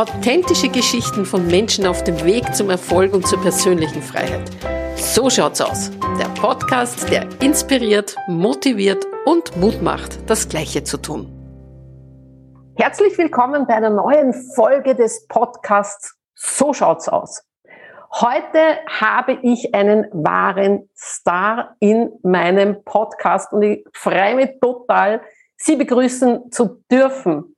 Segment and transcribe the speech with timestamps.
[0.00, 4.48] Authentische Geschichten von Menschen auf dem Weg zum Erfolg und zur persönlichen Freiheit.
[4.96, 5.90] So schaut's aus.
[6.18, 11.28] Der Podcast, der inspiriert, motiviert und Mut macht, das Gleiche zu tun.
[12.78, 17.42] Herzlich willkommen bei einer neuen Folge des Podcasts So schaut's aus.
[18.10, 25.20] Heute habe ich einen wahren Star in meinem Podcast und ich freue mich total,
[25.58, 27.54] Sie begrüßen zu dürfen.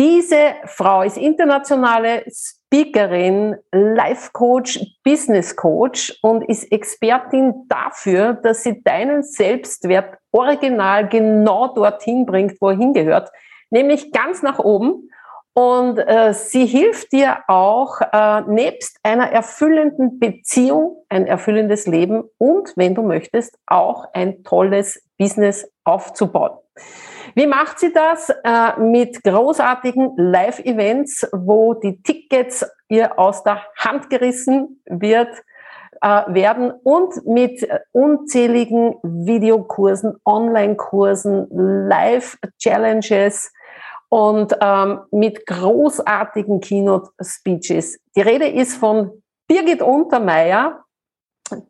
[0.00, 8.82] Diese Frau ist internationale Speakerin, Life Coach, Business Coach und ist Expertin dafür, dass sie
[8.82, 13.30] deinen Selbstwert original genau dorthin bringt, wo er hingehört,
[13.68, 15.10] nämlich ganz nach oben.
[15.52, 22.72] Und äh, sie hilft dir auch, äh, nebst einer erfüllenden Beziehung, ein erfüllendes Leben und,
[22.74, 26.56] wenn du möchtest, auch ein tolles Business aufzubauen.
[27.34, 28.30] Wie macht sie das?
[28.44, 35.28] Äh, mit großartigen Live-Events, wo die Tickets ihr aus der Hand gerissen wird,
[36.02, 43.52] äh, werden und mit unzähligen Videokursen, Online-Kursen, Live-Challenges
[44.08, 47.98] und ähm, mit großartigen Keynote-Speeches.
[48.16, 50.84] Die Rede ist von Birgit Untermeier,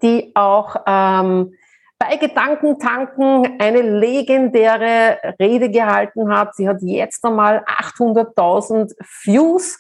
[0.03, 1.53] die auch ähm,
[2.01, 6.57] bei Gedankentanken eine legendäre Rede gehalten hat.
[6.57, 9.79] Sie hat jetzt einmal 800.000 Views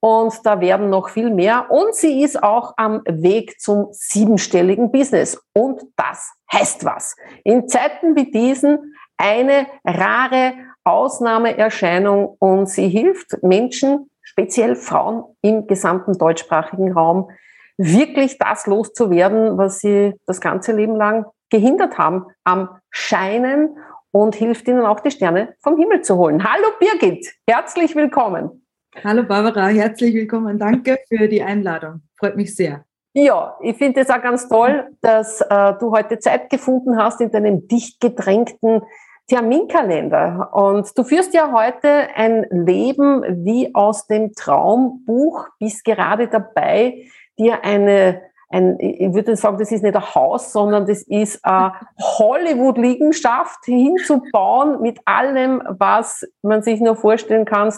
[0.00, 1.70] und da werden noch viel mehr.
[1.70, 5.40] Und sie ist auch am Weg zum siebenstelligen Business.
[5.52, 7.14] Und das heißt was.
[7.44, 16.18] In Zeiten wie diesen eine rare Ausnahmeerscheinung und sie hilft Menschen, speziell Frauen im gesamten
[16.18, 17.30] deutschsprachigen Raum,
[17.76, 23.76] wirklich das loszuwerden, was sie das ganze Leben lang gehindert haben am Scheinen
[24.10, 26.42] und hilft ihnen auch die Sterne vom Himmel zu holen.
[26.42, 28.66] Hallo Birgit, herzlich willkommen.
[29.04, 30.58] Hallo Barbara, herzlich willkommen.
[30.58, 32.00] Danke für die Einladung.
[32.18, 32.84] Freut mich sehr.
[33.14, 37.30] Ja, ich finde es auch ganz toll, dass äh, du heute Zeit gefunden hast in
[37.30, 38.80] deinem dicht gedrängten
[39.28, 40.50] Terminkalender.
[40.54, 47.06] Und du führst ja heute ein Leben wie aus dem Traumbuch, bist gerade dabei,
[47.38, 51.72] dir eine ein, ich würde sagen, das ist nicht ein Haus, sondern das ist eine
[52.00, 57.72] Hollywood-Liegenschaft hinzubauen mit allem, was man sich nur vorstellen kann.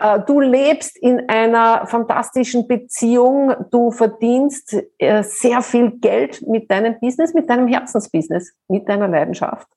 [0.00, 6.98] Äh, du lebst in einer fantastischen Beziehung, du verdienst äh, sehr viel Geld mit deinem
[7.00, 9.68] Business, mit deinem Herzensbusiness, mit deiner Leidenschaft.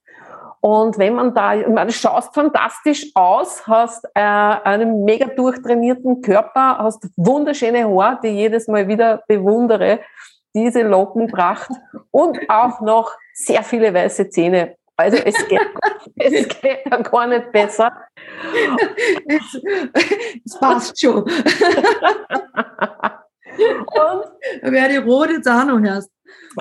[0.59, 7.07] Und wenn man da, man schaust fantastisch aus, hast äh, einen mega durchtrainierten Körper, hast
[7.15, 9.99] wunderschöne Haare, die ich jedes Mal wieder bewundere,
[10.55, 11.69] diese Lockenpracht
[12.11, 14.75] und auch noch sehr viele weiße Zähne.
[14.95, 15.61] Also es geht,
[16.15, 17.91] es geht gar nicht besser.
[19.27, 19.61] Es,
[20.43, 21.23] es passt schon.
[21.23, 21.31] und
[24.63, 26.09] wer die rote Zahnung hast.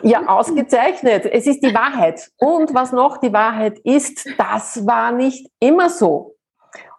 [0.03, 1.27] Ja, ausgezeichnet.
[1.27, 2.31] Es ist die Wahrheit.
[2.39, 6.37] Und was noch die Wahrheit ist, das war nicht immer so.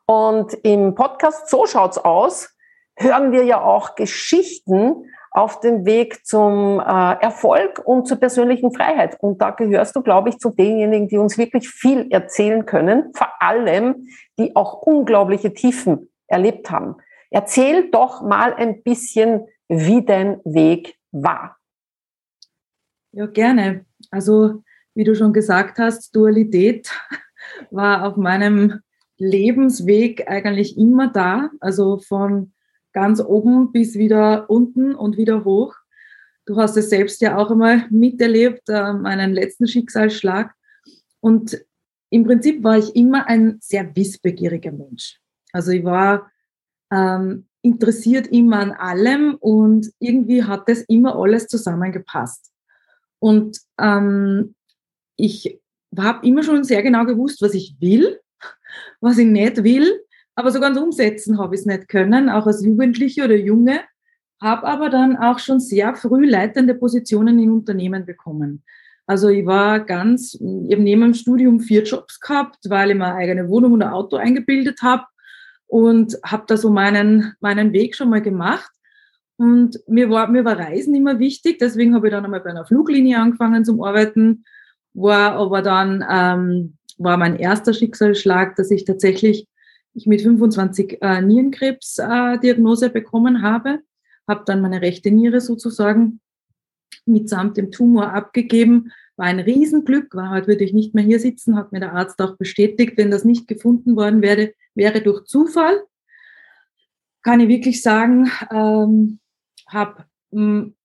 [0.05, 2.57] Und im Podcast So schaut's aus
[2.97, 9.17] hören wir ja auch Geschichten auf dem Weg zum äh, Erfolg und zur persönlichen Freiheit.
[9.21, 13.29] Und da gehörst du, glaube ich, zu denjenigen, die uns wirklich viel erzählen können, vor
[13.39, 14.07] allem,
[14.39, 16.95] die auch unglaubliche Tiefen erlebt haben.
[17.29, 21.56] Erzähl doch mal ein bisschen, wie dein Weg war.
[23.17, 23.83] Ja, gerne.
[24.11, 24.61] Also,
[24.93, 26.91] wie du schon gesagt hast, Dualität
[27.71, 28.81] war auf meinem
[29.17, 31.49] Lebensweg eigentlich immer da.
[31.59, 32.53] Also von
[32.93, 35.73] ganz oben bis wieder unten und wieder hoch.
[36.45, 40.53] Du hast es selbst ja auch einmal miterlebt, äh, meinen letzten Schicksalsschlag.
[41.19, 41.59] Und
[42.11, 45.19] im Prinzip war ich immer ein sehr wissbegieriger Mensch.
[45.53, 46.31] Also ich war
[46.93, 52.51] ähm, interessiert immer an allem und irgendwie hat das immer alles zusammengepasst.
[53.19, 54.55] Und ähm,
[55.15, 55.59] ich
[55.97, 58.19] habe immer schon sehr genau gewusst, was ich will,
[59.01, 60.01] was ich nicht will,
[60.35, 63.81] aber so ganz umsetzen habe ich es nicht können, auch als Jugendliche oder Junge,
[64.39, 68.63] habe aber dann auch schon sehr früh leitende Positionen in Unternehmen bekommen.
[69.07, 73.15] Also ich war ganz, ich habe neben dem Studium vier Jobs gehabt, weil ich mir
[73.15, 75.05] eigene Wohnung und ein Auto eingebildet habe
[75.65, 78.69] und habe da so meinen, meinen Weg schon mal gemacht.
[79.37, 82.65] Und mir war, mir war Reisen immer wichtig, deswegen habe ich dann einmal bei einer
[82.65, 84.43] Fluglinie angefangen zum Arbeiten,
[84.93, 89.47] war aber dann, ähm, war mein erster Schicksalsschlag, dass ich tatsächlich
[89.93, 93.79] ich mit 25 äh, Nierenkrebs-Diagnose äh, bekommen habe,
[94.27, 96.19] habe dann meine rechte Niere sozusagen
[97.05, 101.55] mitsamt dem Tumor abgegeben, war ein Riesenglück, war heute würde ich nicht mehr hier sitzen,
[101.55, 105.83] hat mir der Arzt auch bestätigt, wenn das nicht gefunden worden wäre, wäre durch Zufall.
[107.23, 109.19] Kann ich wirklich sagen, ähm,
[109.67, 110.05] habe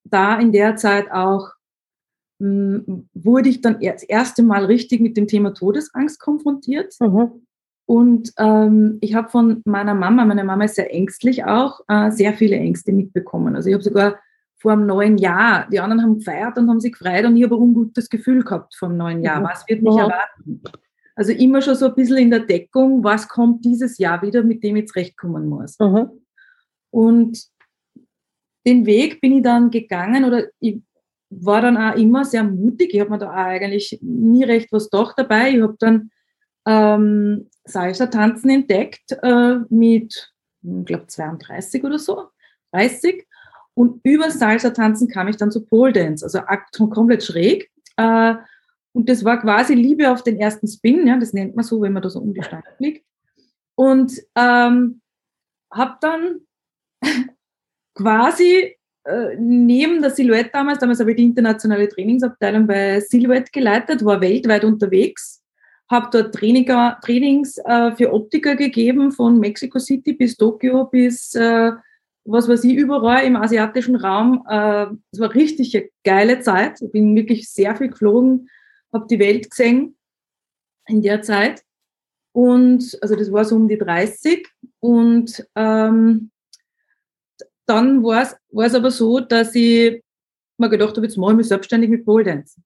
[0.04, 1.50] da in der Zeit auch
[2.38, 6.94] wurde ich dann das erste Mal richtig mit dem Thema Todesangst konfrontiert.
[6.98, 7.46] Mhm.
[7.86, 12.32] Und ähm, ich habe von meiner Mama, meine Mama ist sehr ängstlich auch, äh, sehr
[12.32, 13.54] viele Ängste mitbekommen.
[13.54, 14.18] Also ich habe sogar
[14.56, 17.56] vor einem neuen Jahr, die anderen haben gefeiert und haben sich gefreut und ich habe
[17.56, 19.40] ein ungutes Gefühl gehabt vom neuen Jahr.
[19.40, 19.44] Mhm.
[19.44, 20.00] Was wird mich mhm.
[20.00, 20.62] erwarten?
[21.14, 24.62] Also immer schon so ein bisschen in der Deckung, was kommt dieses Jahr wieder, mit
[24.62, 25.78] dem ich zurechtkommen muss.
[25.78, 26.08] Mhm.
[26.90, 27.44] Und
[28.66, 30.80] den Weg bin ich dann gegangen oder ich
[31.30, 32.92] war dann auch immer sehr mutig.
[32.92, 35.50] Ich habe mir da auch eigentlich nie recht was doch dabei.
[35.50, 36.10] Ich habe dann
[36.66, 40.32] ähm, Salsa-Tanzen entdeckt äh, mit,
[40.62, 42.28] ich glaube, 32 oder so,
[42.72, 43.26] 30.
[43.74, 46.40] Und über Salsa-Tanzen kam ich dann zu Pole Dance, also
[46.90, 47.70] komplett schräg.
[47.96, 48.34] Äh,
[48.92, 51.94] und das war quasi Liebe auf den ersten Spin, ja, das nennt man so, wenn
[51.94, 53.06] man da so um die Stange fliegt.
[53.74, 55.00] Und ähm,
[55.72, 56.40] habe dann
[57.94, 64.04] quasi äh, neben der Silhouette damals, damals habe ich die internationale Trainingsabteilung bei Silhouette geleitet,
[64.04, 65.42] war weltweit unterwegs,
[65.90, 71.72] habe dort Traininger, Trainings äh, für Optiker gegeben, von Mexico City bis Tokio bis äh,
[72.24, 74.44] was weiß ich, überall im asiatischen Raum.
[74.48, 76.80] Äh, es war richtig eine geile Zeit.
[76.80, 78.48] Ich bin wirklich sehr viel geflogen,
[78.92, 79.96] habe die Welt gesehen
[80.86, 81.62] in der Zeit.
[82.32, 84.48] Und also das war so um die 30.
[84.80, 86.30] Und ähm,
[87.66, 90.02] dann war es, aber so, dass ich
[90.58, 92.60] mir gedacht habe, jetzt mache ich mich selbstständig mit Pole Dance.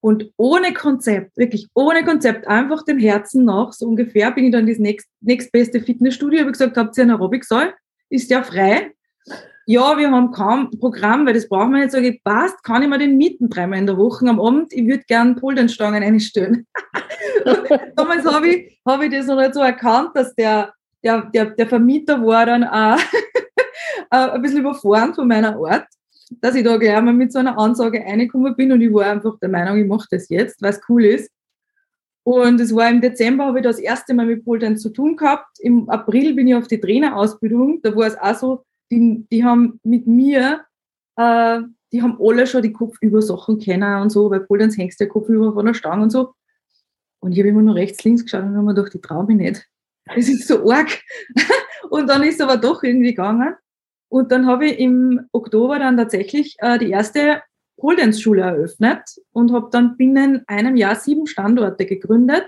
[0.00, 4.66] Und ohne Konzept, wirklich ohne Konzept, einfach dem Herzen nach, so ungefähr, bin ich dann
[4.66, 7.72] ins nächst, nächstbeste Fitnessstudio, habe gesagt, habt ihr einen Aerobic-Saal?
[8.10, 8.92] Ist ja frei?
[9.64, 11.92] Ja, wir haben kaum Programm, weil das brauchen wir nicht.
[11.92, 14.72] Sage ich, passt, kann ich mir den mieten dreimal in der Woche am Abend?
[14.72, 16.66] Ich würde gerne Pole-Dance-Stangen einstellen.
[17.96, 20.72] Damals habe ich, hab ich das noch nicht so erkannt, dass der,
[21.04, 22.98] der, der, der Vermieter war dann auch
[24.16, 25.86] ein bisschen überfahren von meiner Art,
[26.40, 29.38] dass ich da gleich mal mit so einer Ansage reingekommen bin und ich war einfach
[29.38, 31.30] der Meinung, ich mache das jetzt, weil cool ist.
[32.24, 35.58] Und es war im Dezember, habe ich das erste Mal mit Pole zu tun gehabt.
[35.58, 37.80] Im April bin ich auf die Trainerausbildung.
[37.82, 40.64] Da war es auch so, die, die haben mit mir,
[41.16, 41.60] äh,
[41.92, 45.52] die haben alle schon die Kopfübersachen kennen und so, weil Pole hängst der Kopf über
[45.52, 46.34] von der Stange und so.
[47.20, 49.36] Und ich habe immer nur rechts, links geschaut und habe mir gedacht, ich traue mich
[49.36, 49.68] nicht.
[50.06, 51.00] Das ist so arg.
[51.90, 53.54] und dann ist es aber doch irgendwie gegangen.
[54.12, 57.40] Und dann habe ich im Oktober dann tatsächlich äh, die erste
[57.78, 59.00] Pole Dance Schule eröffnet
[59.32, 62.46] und habe dann binnen einem Jahr sieben Standorte gegründet.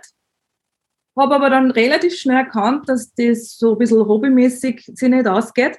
[1.18, 5.78] Habe aber dann relativ schnell erkannt, dass das so ein bisschen hobbymäßig sich nicht ausgeht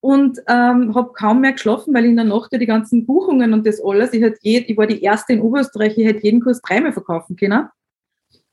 [0.00, 3.64] und ähm, habe kaum mehr geschlafen, weil in der Nacht ja die ganzen Buchungen und
[3.64, 6.60] das alles, ich, hätte je, ich war die erste in Oberösterreich, ich hätte jeden Kurs
[6.60, 7.68] dreimal verkaufen können.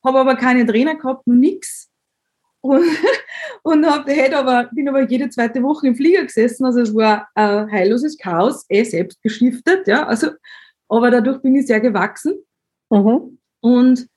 [0.05, 1.86] Habe aber keine Trainer gehabt, nichts
[2.67, 2.83] und,
[3.63, 6.65] und hab, hätte aber, bin aber jede zweite Woche im Flieger gesessen.
[6.65, 9.87] Also es war ein heilloses Chaos, eh selbst gestiftet.
[9.87, 10.31] Ja, also,
[10.89, 12.35] aber dadurch bin ich sehr gewachsen.
[12.89, 13.37] Mhm.
[13.61, 14.07] Und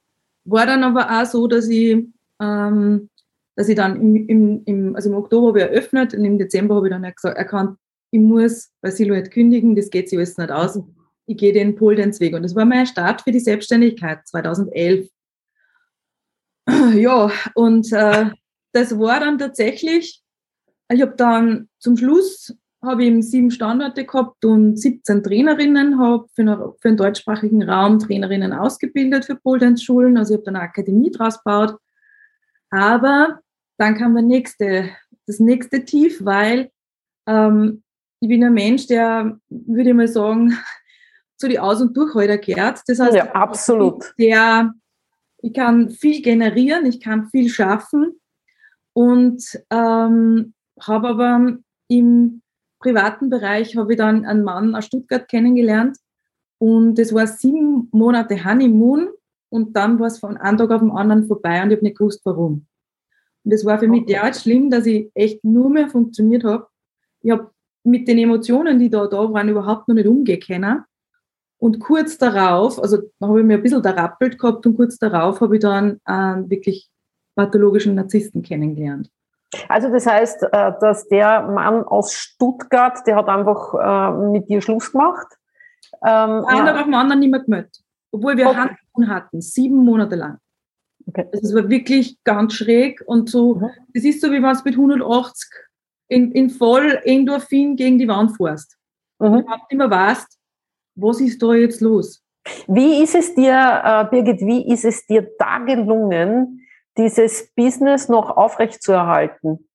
[0.45, 2.07] war dann aber auch so, dass ich,
[2.41, 3.11] ähm,
[3.57, 6.77] dass ich dann im, im, im, also im Oktober habe ich eröffnet und im Dezember
[6.77, 7.79] habe ich dann erkannt,
[8.11, 10.81] ich muss bei Silhouette kündigen, das geht sich alles nicht aus.
[11.27, 12.35] Ich gehe den Pole Dance Weg.
[12.35, 15.09] Und das war mein Start für die Selbstständigkeit 2011.
[16.95, 18.31] Ja, und äh,
[18.73, 20.23] das war dann tatsächlich,
[20.91, 26.77] ich habe dann zum Schluss habe ich sieben Standorte gehabt und 17 Trainerinnen, habe für,
[26.81, 30.17] für den deutschsprachigen Raum Trainerinnen ausgebildet für Pole Schulen.
[30.17, 31.77] Also ich habe dann eine Akademie draus gebaut.
[32.71, 33.41] Aber
[33.77, 34.91] dann kam der nächste,
[35.27, 36.71] das nächste Tief, weil
[37.27, 37.83] ähm,
[38.21, 40.57] ich bin ein Mensch, der, würde ich mal sagen,
[41.37, 42.83] zu die Aus- und Durchhalter gehört.
[42.87, 44.15] Das heißt, ja, absolut.
[44.19, 44.73] Der,
[45.39, 48.20] ich kann viel generieren, ich kann viel schaffen
[48.93, 52.43] und ähm, habe aber im
[52.81, 55.99] privaten Bereich habe ich dann einen Mann aus Stuttgart kennengelernt
[56.59, 59.09] und es war sieben Monate Honeymoon
[59.51, 61.99] und dann war es von einem Tag auf den anderen vorbei und ich habe nicht
[61.99, 62.67] gewusst, warum.
[63.45, 66.67] Und es war für mich derart schlimm, dass ich echt nur mehr funktioniert habe.
[67.23, 67.51] Ich habe
[67.85, 70.85] mit den Emotionen, die da da waren, überhaupt noch nicht umgehen können.
[71.59, 74.99] Und kurz darauf, also da habe ich mir ein bisschen da rappelt gehabt und kurz
[74.99, 76.91] darauf habe ich dann äh, wirklich
[77.41, 79.11] pathologischen Narzissten kennengelernt.
[79.69, 84.61] Also das heißt, äh, dass der Mann aus Stuttgart, der hat einfach äh, mit dir
[84.61, 85.27] Schluss gemacht?
[86.05, 86.77] Ähm, Einer ja.
[86.77, 87.81] auf dem anderen nicht mehr gemeldet.
[88.13, 88.57] Obwohl wir okay.
[88.57, 90.39] Handlungen hatten, sieben Monate lang.
[91.07, 91.27] Okay.
[91.33, 93.71] Das war wirklich ganz schräg und so, mhm.
[93.95, 95.51] das ist so, wie wenn du mit 180
[96.09, 98.77] in, in voll Endorphin gegen die Wand fährst.
[99.19, 99.27] Mhm.
[99.27, 100.39] Und nicht mehr weißt,
[100.97, 102.23] was ist da jetzt los?
[102.67, 106.61] Wie ist es dir, äh, Birgit, wie ist es dir da gelungen,
[107.03, 109.69] dieses Business noch aufrechtzuerhalten?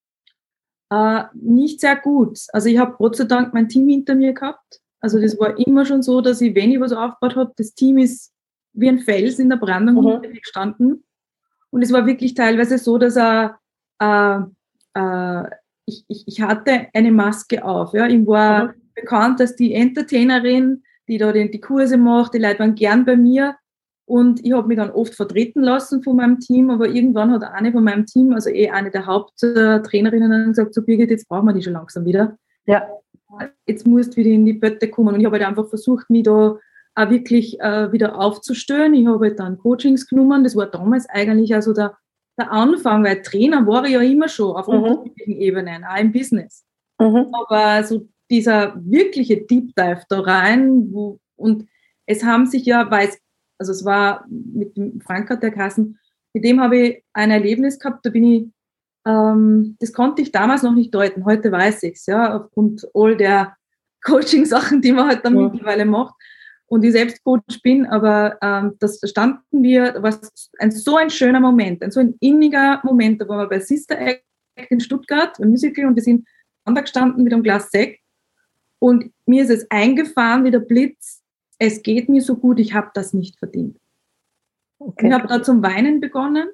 [0.92, 2.40] Äh, nicht sehr gut.
[2.54, 4.82] Also ich habe Gott sei Dank mein Team hinter mir gehabt.
[5.00, 7.98] Also das war immer schon so, dass ich, wenn ich was aufgebaut habe, das Team
[7.98, 8.34] ist
[8.74, 10.12] wie ein Fels in der Brandung mhm.
[10.12, 11.04] hinter mir gestanden.
[11.70, 13.60] Und es war wirklich teilweise so, dass er,
[14.00, 14.40] äh,
[14.94, 15.50] äh,
[15.86, 17.94] ich, ich, ich hatte eine Maske auf.
[17.94, 18.08] Ja.
[18.08, 18.74] Ich war mhm.
[18.94, 22.34] bekannt als die Entertainerin, die da die, die Kurse macht.
[22.34, 23.58] Die Leute waren gern bei mir.
[24.08, 27.72] Und ich habe mich dann oft vertreten lassen von meinem Team, aber irgendwann hat eine
[27.72, 31.64] von meinem Team, also eh eine der Haupttrainerinnen, gesagt, so Birgit, jetzt brauchen wir die
[31.64, 32.38] schon langsam wieder.
[32.68, 32.88] Ja.
[33.66, 35.16] Jetzt musst du wieder in die Bötte kommen.
[35.16, 36.58] Und ich habe halt einfach versucht, mich da
[36.96, 38.94] auch wirklich äh, wieder aufzustellen.
[38.94, 40.44] Ich habe halt dann Coachings genommen.
[40.44, 41.98] Das war damals eigentlich also der,
[42.40, 44.84] der Anfang, weil Trainer war ich ja immer schon auf mhm.
[44.84, 46.64] unterschiedlichen Ebenen, auch im Business.
[47.00, 47.28] Mhm.
[47.34, 51.68] Aber so dieser wirkliche Deep Dive da rein, wo, und
[52.06, 53.20] es haben sich ja, weil es
[53.58, 56.00] also es war mit dem Frank hat der Kassen,
[56.34, 58.48] mit dem habe ich ein Erlebnis gehabt, da bin ich,
[59.08, 63.16] ähm, das konnte ich damals noch nicht deuten, heute weiß ich es, ja, aufgrund all
[63.16, 63.56] der
[64.04, 65.50] Coaching-Sachen, die man halt dann ja.
[65.50, 66.14] mittlerweile macht.
[66.68, 70.18] Und ich selbst Coach bin, aber ähm, das standen wir, war
[70.58, 74.00] ein, so ein schöner Moment, ein so ein inniger Moment, da waren wir bei Sister
[74.00, 74.24] Act
[74.70, 76.28] in Stuttgart, beim Musical und wir sind
[76.66, 78.02] gestanden mit einem Glas Sekt.
[78.80, 81.22] Und mir ist es eingefahren wie der Blitz,
[81.60, 83.78] es geht mir so gut, ich habe das nicht verdient.
[84.80, 85.08] Okay.
[85.08, 86.50] Ich habe da zum Weinen begonnen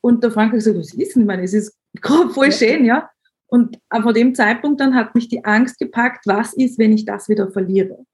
[0.00, 1.76] und der Frank hat gesagt, was ist denn, meine, es ist
[2.32, 3.10] voll schön, ja.
[3.46, 7.28] Und von dem Zeitpunkt dann hat mich die Angst gepackt, was ist, wenn ich das
[7.28, 8.04] wieder verliere?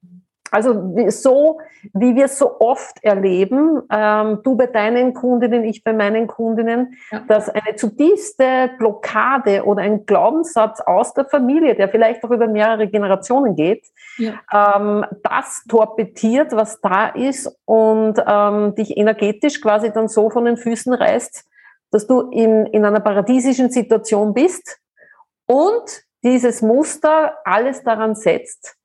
[0.51, 1.61] Also so,
[1.93, 6.99] wie wir es so oft erleben, ähm, du bei deinen Kundinnen, ich bei meinen Kundinnen,
[7.11, 7.21] ja.
[7.29, 12.89] dass eine zutiefste Blockade oder ein Glaubenssatz aus der Familie, der vielleicht auch über mehrere
[12.89, 13.87] Generationen geht,
[14.17, 14.35] ja.
[14.53, 20.57] ähm, das torpediert, was da ist und ähm, dich energetisch quasi dann so von den
[20.57, 21.45] Füßen reißt,
[21.91, 24.79] dass du in, in einer paradiesischen Situation bist
[25.47, 28.78] und dieses Muster alles daran setzt,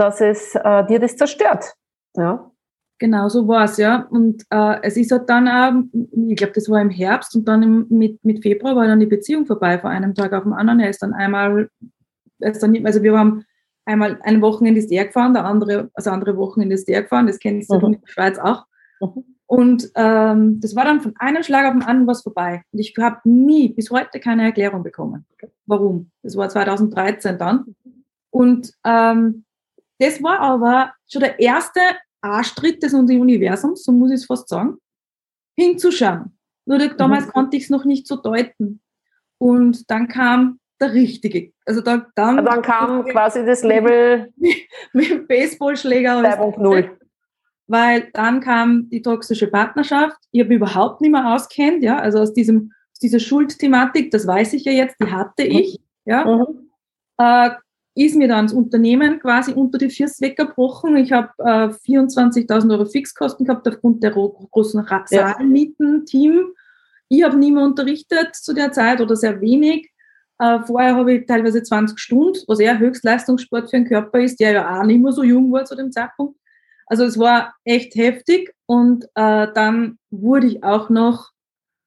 [0.00, 1.74] dass es äh, dir das zerstört.
[2.16, 2.50] Ja.
[2.98, 4.06] Genau, so war es, ja.
[4.10, 5.82] Und äh, es ist halt dann auch,
[6.28, 9.06] ich glaube, das war im Herbst und dann im, mit, mit Februar war dann die
[9.06, 10.80] Beziehung vorbei, von einem Tag auf den anderen.
[10.80, 11.70] Er ist dann einmal,
[12.40, 13.44] er ist dann, also wir haben
[13.86, 17.38] einmal ein Wochenende ist er gefahren, der andere, also andere Wochenende ist der gefahren, das
[17.38, 17.84] kennst du mhm.
[17.86, 18.66] in der Schweiz auch.
[19.00, 19.24] Mhm.
[19.46, 22.62] Und ähm, das war dann von einem Schlag auf den anderen was vorbei.
[22.70, 25.26] Und ich habe nie, bis heute keine Erklärung bekommen.
[25.66, 26.10] Warum?
[26.22, 27.74] Das war 2013 dann.
[28.30, 29.44] Und ähm,
[30.00, 31.80] das war aber schon der erste
[32.20, 34.78] Arschtritt des Universums, so muss ich es fast sagen,
[35.56, 36.36] hinzuschauen.
[36.66, 37.30] Nur damals mhm.
[37.30, 38.80] konnte ich es noch nicht so deuten.
[39.38, 41.52] Und dann kam der richtige.
[41.66, 44.32] Also da, dann, Aber dann kam quasi das Level
[44.92, 46.20] mit dem Baseballschläger.
[46.20, 46.90] 2.0.
[47.66, 50.16] Weil dann kam die toxische Partnerschaft.
[50.30, 54.52] Ich habe überhaupt nicht mehr auskennt, ja, also aus diesem aus dieser Schuldthematik, das weiß
[54.54, 56.24] ich ja jetzt, die hatte ich, ja.
[56.24, 56.70] Mhm.
[57.18, 57.50] Äh,
[58.04, 60.96] ist mir dann das Unternehmen quasi unter die Füße weggebrochen.
[60.96, 66.52] Ich habe äh, 24.000 Euro Fixkosten gehabt aufgrund der großen Saalmieten, Team.
[67.08, 69.90] Ich habe nie mehr unterrichtet zu der Zeit oder sehr wenig.
[70.38, 74.52] Äh, vorher habe ich teilweise 20 Stunden, was eher Höchstleistungssport für den Körper ist, der
[74.52, 76.38] ja auch nicht mehr so jung war zu dem Zeitpunkt.
[76.86, 81.32] Also es war echt heftig und äh, dann wurde ich auch noch,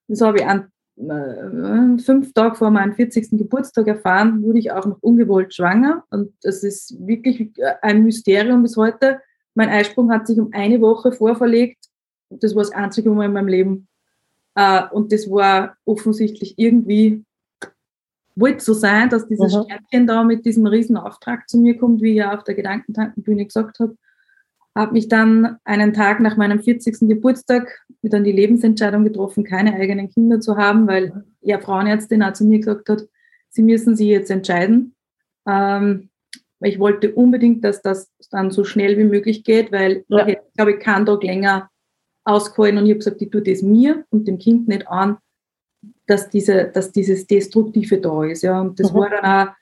[0.07, 3.31] das habe ich an fünf Tage vor meinem 40.
[3.31, 6.03] Geburtstag erfahren, wurde ich auch noch ungewollt schwanger.
[6.09, 9.19] Und das ist wirklich ein Mysterium bis heute.
[9.55, 11.85] Mein Eisprung hat sich um eine Woche vorverlegt.
[12.29, 13.87] Das war das einzige Mal in meinem Leben.
[14.55, 17.23] Äh, und das war offensichtlich irgendwie,
[18.35, 19.63] wollte so sein, dass dieses mhm.
[19.63, 23.45] Sternchen da mit diesem riesen Auftrag zu mir kommt, wie ich ja auf der Gedankentankenbühne
[23.45, 23.95] gesagt habe
[24.75, 27.07] habe mich dann einen Tag nach meinem 40.
[27.07, 32.33] Geburtstag mit dann die Lebensentscheidung getroffen, keine eigenen Kinder zu haben, weil ja Frauenärztin auch
[32.33, 33.03] zu mir gesagt hat,
[33.49, 34.95] sie müssen sich jetzt entscheiden.
[35.47, 36.09] Ähm,
[36.59, 40.27] ich wollte unbedingt, dass das dann so schnell wie möglich geht, weil ja.
[40.27, 41.69] ich glaube, ich kann Tag länger
[42.23, 45.17] ausgehalten und ich habe gesagt, ich tue das mir und dem Kind nicht an,
[46.07, 48.43] dass, diese, dass dieses Destruktive da ist.
[48.43, 48.61] Ja.
[48.61, 48.97] Und das mhm.
[48.97, 49.53] war dann auch,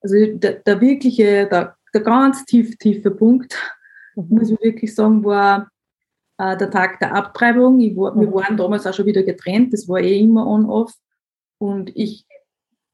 [0.00, 3.56] also der, der wirkliche, der, der ganz tief, tiefe Punkt,
[4.28, 5.70] muss ich wirklich sagen, war
[6.38, 7.78] äh, der Tag der Abtreibung.
[7.96, 8.34] War, wir mhm.
[8.34, 10.92] waren damals auch schon wieder getrennt, das war eh immer on-off.
[11.58, 12.24] Und ich,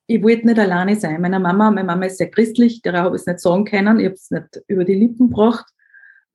[0.07, 1.21] ich wollte nicht alleine sein.
[1.21, 4.07] Meine Mama, meine Mama ist sehr christlich, der habe ich es nicht sagen können, ich
[4.07, 5.67] habe es nicht über die Lippen gebracht.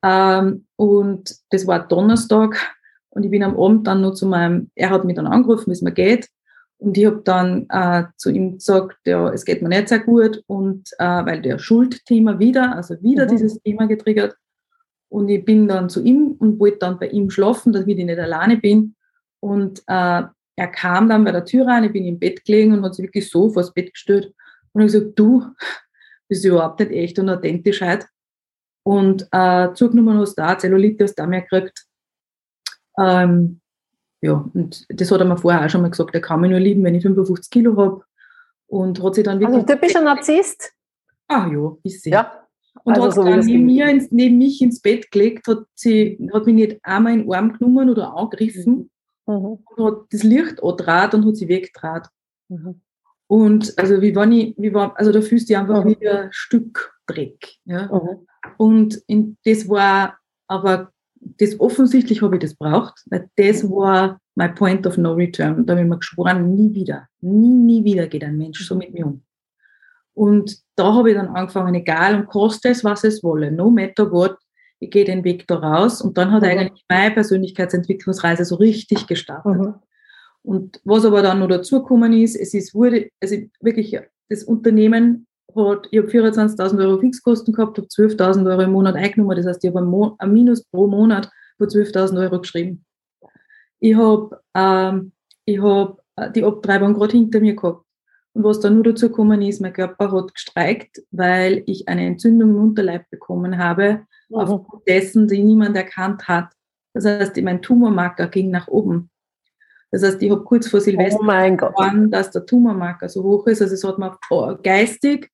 [0.02, 2.56] Ähm, und das war Donnerstag
[3.10, 5.72] und ich bin am Abend dann nur zu meinem, er hat mich dann angerufen, wie
[5.72, 6.28] es mir geht.
[6.78, 10.42] Und ich habe dann äh, zu ihm gesagt, ja, es geht mir nicht sehr gut
[10.46, 13.28] und äh, weil der Schuldthema wieder, also wieder mhm.
[13.28, 14.34] dieses Thema getriggert.
[15.10, 18.18] Und ich bin dann zu ihm und wollte dann bei ihm schlafen, damit ich nicht
[18.18, 18.94] alleine bin.
[19.40, 20.22] Und äh,
[20.56, 23.04] er kam dann bei der Tür rein, ich bin im Bett gelegen und hat sich
[23.04, 24.32] wirklich so vor das Bett gestellt
[24.72, 25.44] Und ich gesagt, du
[26.28, 28.06] bist überhaupt nicht echt und authentisch halt.
[28.84, 31.86] Und äh, zugenommen hast du da, Zellulite hast du auch mehr gekriegt.
[32.98, 33.60] Ähm,
[34.22, 36.60] ja, und das hat er mir vorher auch schon mal gesagt, er kann mich nur
[36.60, 38.04] lieben, wenn ich 55 Kilo habe.
[38.66, 39.62] Und hat sich dann wirklich.
[39.62, 40.72] Also, typischer Narzisst?
[41.26, 42.10] Ah, ja, ist sie.
[42.10, 42.39] Ja.
[42.90, 46.18] Und also hat so dann neben, mir ins, neben mich ins Bett gelegt, hat, sie,
[46.32, 48.90] hat mich nicht einmal in den Arm genommen oder angegriffen,
[49.26, 49.58] mhm.
[49.64, 52.08] und hat das Licht angedraht und hat sie weggedraht.
[52.48, 52.80] Mhm.
[53.26, 55.96] Und also wie wenn ich, wie war, also da fühlst du dich einfach mhm.
[56.00, 57.54] wie ein Stück Dreck.
[57.64, 57.86] Ja?
[57.86, 58.26] Mhm.
[58.56, 60.18] Und in, das war
[60.48, 65.66] aber das offensichtlich habe ich das braucht, weil das war mein Point of No Return.
[65.66, 68.92] Da habe ich mir geschworen, nie wieder, nie, nie wieder geht ein Mensch so mit
[68.92, 69.22] mir um.
[70.14, 74.10] Und da habe ich dann angefangen, egal und koste es, was es wolle, no matter
[74.10, 74.36] what,
[74.80, 76.00] ich gehe den Weg da raus.
[76.02, 76.48] Und dann hat mhm.
[76.48, 79.58] eigentlich meine Persönlichkeitsentwicklungsreise so richtig gestartet.
[79.58, 79.74] Mhm.
[80.42, 83.98] Und was aber dann noch dazugekommen ist, es ist wurde, also wirklich
[84.28, 89.36] das Unternehmen hat, ich habe 24.000 Euro Fixkosten gehabt, habe 12.000 Euro im Monat eingenommen,
[89.36, 92.84] das heißt, ich habe ein, Minus pro Monat von 12.000 Euro geschrieben.
[93.80, 95.12] Ich habe ähm,
[95.44, 97.84] ich hab äh, die Abtreibung gerade hinter mir gehabt.
[98.32, 102.50] Und was dann nur dazu gekommen ist, mein Körper hat gestreikt, weil ich eine Entzündung
[102.50, 104.36] im Unterleib bekommen habe, mhm.
[104.36, 106.52] aufgrund dessen, die niemand erkannt hat.
[106.94, 109.10] Das heißt, mein Tumormarker ging nach oben.
[109.90, 113.60] Das heißt, ich habe kurz vor Silvester oh erfahren, dass der Tumormarker so hoch ist.
[113.60, 114.16] Also es hat mir
[114.62, 115.30] geistig,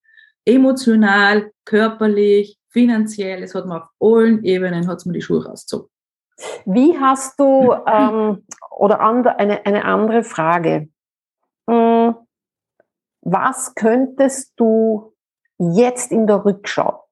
[0.47, 5.89] emotional, körperlich, finanziell, es hat mir auf allen Ebenen hat's mir die Schuhe rausgezogen.
[6.65, 10.89] Wie hast du, ähm, oder andre, eine, eine andere Frage,
[11.69, 12.15] hm,
[13.27, 15.13] was könntest du
[15.59, 17.03] jetzt in der Rückschau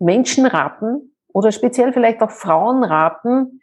[0.00, 3.60] Menschen raten oder speziell vielleicht auch Frauen raten,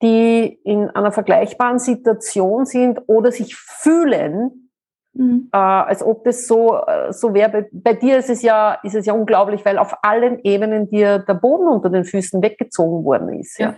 [0.00, 4.70] die in einer vergleichbaren Situation sind oder sich fühlen,
[5.12, 5.50] mhm.
[5.52, 7.50] äh, als ob das so, äh, so wäre.
[7.50, 11.18] Bei, bei, dir ist es, ja, ist es ja unglaublich, weil auf allen Ebenen dir
[11.18, 13.58] der Boden unter den Füßen weggezogen worden ist.
[13.58, 13.74] Ja.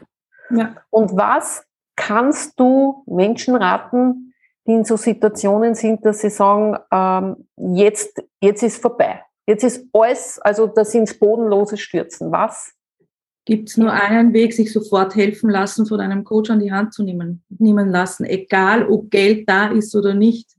[0.51, 0.77] ja.
[0.90, 1.64] Und was
[1.96, 4.30] kannst du Menschen raten,
[4.66, 9.23] die in so Situationen sind, dass sie sagen, ähm, jetzt, jetzt ist vorbei.
[9.46, 12.31] Jetzt ist alles, also das ins Bodenlose stürzen.
[12.31, 12.75] Was?
[13.46, 16.92] Gibt es nur einen Weg, sich sofort helfen lassen, von einem Coach an die Hand
[16.92, 20.51] zu nehmen, nehmen lassen, egal ob Geld da ist oder nicht.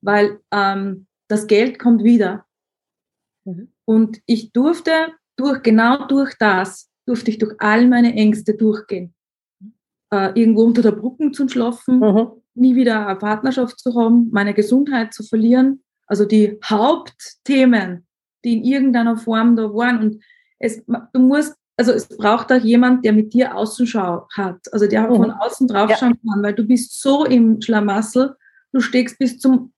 [0.00, 2.46] Weil ähm, das Geld kommt wieder.
[3.44, 3.72] Mhm.
[3.84, 4.92] Und ich durfte
[5.36, 9.12] durch, genau durch das, durfte ich durch all meine Ängste durchgehen.
[10.10, 14.54] Äh, irgendwo unter der Brücke zu schlafen, mhm nie wieder eine Partnerschaft zu haben, meine
[14.54, 15.82] Gesundheit zu verlieren.
[16.06, 18.06] Also die Hauptthemen,
[18.44, 19.98] die in irgendeiner Form da waren.
[19.98, 20.22] Und
[20.58, 25.08] es, du musst, also es braucht auch jemand, der mit dir Außenschau hat, also der
[25.08, 25.16] mhm.
[25.16, 26.32] von außen draufschauen ja.
[26.32, 28.34] kann, weil du bist so im Schlamassel,
[28.72, 29.72] du steckst bis zum,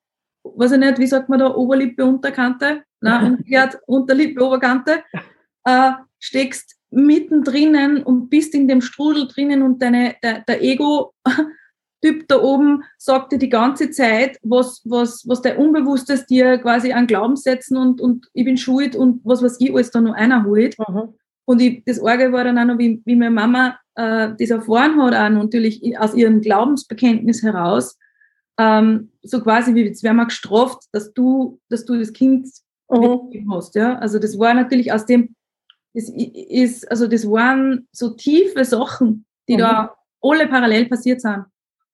[0.44, 5.02] weiß ich nicht, wie sagt man da, Oberlippe, Unterkante, na, umgekehrt, Unterlippe, Oberkante,
[5.64, 11.14] äh, steckst mittendrin und bist in dem Strudel drinnen und deine, der, der Ego
[12.02, 16.92] Typ da oben sagt dir die ganze Zeit, was, was, was der Unbewusstes dir quasi
[16.92, 20.44] an Glaubenssätzen und, und ich bin schuld und was was ich alles da noch einer
[20.44, 20.76] holt.
[20.78, 21.14] Mhm.
[21.44, 25.02] Und ich, das Orgel war dann auch noch, wie, wie meine Mama äh, das erfahren
[25.02, 27.98] hat, auch natürlich aus ihrem Glaubensbekenntnis heraus,
[28.58, 32.46] ähm, so quasi wie jetzt werden wir gestraft, dass du, dass du das Kind
[32.88, 33.50] mhm.
[33.50, 33.74] hast.
[33.74, 33.98] Ja?
[33.98, 35.34] Also das war natürlich aus dem,
[35.94, 39.58] das ist, also das waren so tiefe Sachen, die mhm.
[39.58, 41.44] da alle parallel passiert sind.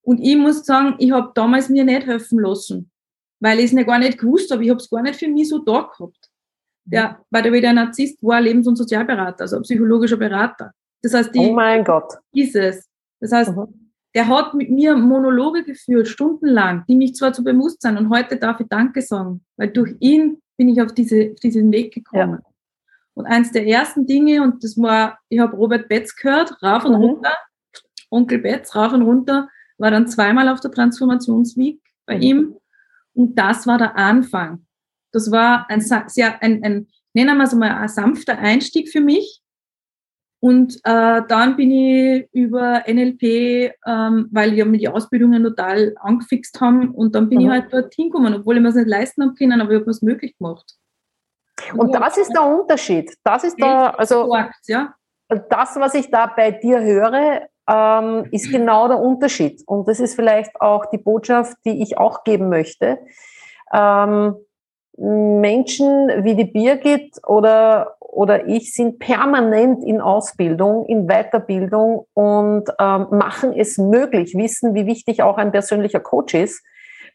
[0.06, 2.92] Und ich muss sagen, ich habe damals mir nicht helfen lassen,
[3.40, 4.62] weil ich es gar nicht gewusst habe.
[4.62, 6.30] Ich habe es gar nicht für mich so da gehabt.
[6.84, 10.70] Der, weil der, der Narzisst war Lebens- und Sozialberater, also psychologischer Berater.
[11.02, 12.14] Das heißt, die, oh mein Gott.
[12.32, 12.88] Ist es.
[13.18, 13.90] Das heißt, mhm.
[14.14, 18.60] der hat mit mir Monologe geführt, stundenlang, die mich zwar zu Bewusstsein und heute darf
[18.60, 22.38] ich Danke sagen, weil durch ihn bin ich auf, diese, auf diesen Weg gekommen.
[22.44, 22.50] Ja.
[23.14, 26.92] Und eins der ersten Dinge, und das war, ich habe Robert Betz gehört, rauf und
[26.92, 27.02] mhm.
[27.02, 27.32] runter,
[28.08, 32.22] Onkel Betz, rauf und runter, war dann zweimal auf der Transformationsweek bei mhm.
[32.22, 32.56] ihm.
[33.14, 34.66] Und das war der Anfang.
[35.12, 39.40] Das war ein sehr, ein, ein nennen wir es mal, ein sanfter Einstieg für mich.
[40.40, 46.60] Und äh, dann bin ich über NLP, ähm, weil wir mir die Ausbildungen total angefixt
[46.60, 47.44] haben, und dann bin mhm.
[47.46, 49.90] ich halt dort hingekommen, obwohl ich mir es nicht leisten habe können, aber ich habe
[49.90, 50.76] es möglich gemacht.
[51.72, 53.14] Und, und das ist der Unterschied.
[53.24, 54.94] Das ist da, also gesagt, ja.
[55.28, 59.62] das, was ich da bei dir höre, ähm, ist genau der Unterschied.
[59.66, 62.98] Und das ist vielleicht auch die Botschaft, die ich auch geben möchte.
[63.72, 64.36] Ähm,
[64.98, 73.06] Menschen wie die Birgit oder, oder ich sind permanent in Ausbildung, in Weiterbildung und ähm,
[73.10, 76.64] machen es möglich, wissen, wie wichtig auch ein persönlicher Coach ist,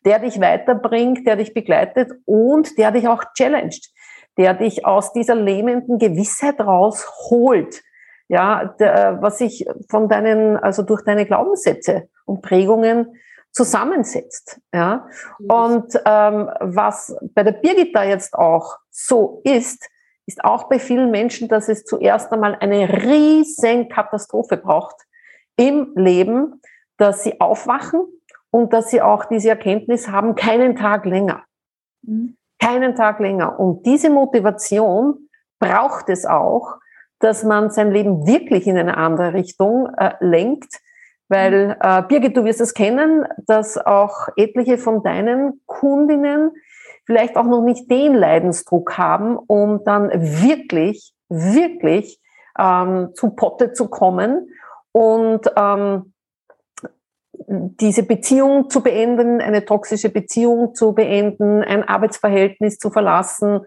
[0.05, 3.89] der dich weiterbringt, der dich begleitet und der dich auch challenged,
[4.37, 7.81] der dich aus dieser lähmenden Gewissheit rausholt.
[8.31, 13.13] Ja, der, was sich von deinen, also durch deine Glaubenssätze und Prägungen
[13.51, 14.61] zusammensetzt.
[14.73, 15.05] Ja?
[15.49, 19.85] Und ähm, was bei der Birgit da jetzt auch so ist,
[20.25, 24.95] ist auch bei vielen Menschen, dass es zuerst einmal eine riesen Katastrophe braucht
[25.57, 26.61] im Leben,
[26.95, 27.99] dass sie aufwachen
[28.49, 31.43] und dass sie auch diese Erkenntnis haben, keinen Tag länger.
[32.03, 32.37] Mhm.
[32.61, 33.59] Keinen Tag länger.
[33.59, 35.27] Und diese Motivation
[35.59, 36.77] braucht es auch,
[37.23, 40.79] dass man sein Leben wirklich in eine andere Richtung äh, lenkt.
[41.29, 46.51] Weil, äh, Birgit, du wirst es kennen, dass auch etliche von deinen Kundinnen
[47.05, 52.19] vielleicht auch noch nicht den Leidensdruck haben, um dann wirklich, wirklich
[52.59, 54.49] ähm, zu Potte zu kommen
[54.91, 56.13] und ähm,
[57.47, 63.61] diese Beziehung zu beenden, eine toxische Beziehung zu beenden, ein Arbeitsverhältnis zu verlassen,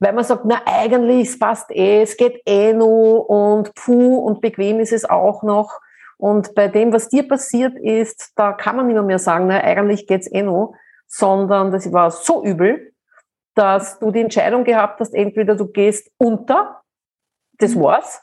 [0.00, 4.40] weil man sagt, na eigentlich, es passt eh, es geht eh nur und puh und
[4.40, 5.80] bequem ist es auch noch.
[6.16, 10.06] Und bei dem, was dir passiert ist, da kann man nicht mehr sagen, na eigentlich
[10.06, 10.74] geht's eh nur,
[11.06, 12.92] sondern das war so übel,
[13.54, 16.82] dass du die Entscheidung gehabt hast, entweder du gehst unter,
[17.58, 17.82] das mhm.
[17.82, 18.22] war's,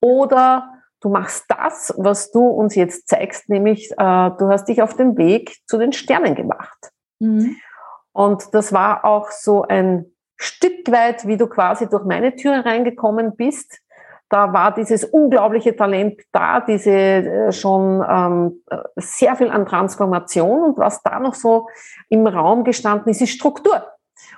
[0.00, 4.94] oder du machst das, was du uns jetzt zeigst, nämlich äh, du hast dich auf
[4.94, 6.90] den Weg zu den Sternen gemacht.
[7.18, 7.56] Mhm.
[8.12, 13.36] Und das war auch so ein Stück weit, wie du quasi durch meine Tür reingekommen
[13.36, 13.80] bist.
[14.28, 18.62] Da war dieses unglaubliche Talent da, diese äh, schon ähm,
[18.96, 21.68] sehr viel an Transformation und was da noch so
[22.08, 23.86] im Raum gestanden ist, ist Struktur.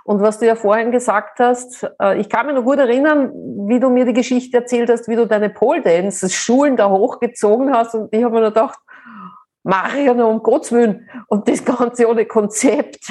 [0.05, 3.33] Und was du ja vorhin gesagt hast, äh, ich kann mich noch gut erinnern,
[3.69, 7.73] wie du mir die Geschichte erzählt hast, wie du deine Pole Dance Schulen da hochgezogen
[7.73, 8.79] hast und ich habe mir gedacht,
[9.63, 13.11] Marion, um Gottes Willen und das Ganze ohne Konzept.